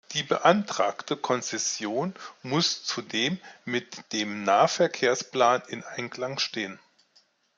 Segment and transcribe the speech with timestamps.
[0.13, 6.79] Die beantragte Konzession muss zudem mit dem Nahverkehrsplan in Einklang stehen.